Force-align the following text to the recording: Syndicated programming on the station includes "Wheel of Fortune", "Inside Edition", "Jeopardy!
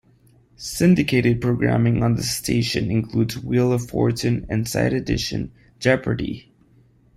Syndicated 0.57 1.39
programming 1.41 2.01
on 2.01 2.15
the 2.15 2.23
station 2.23 2.89
includes 2.89 3.37
"Wheel 3.37 3.71
of 3.71 3.87
Fortune", 3.87 4.47
"Inside 4.49 4.93
Edition", 4.93 5.51
"Jeopardy! 5.77 6.51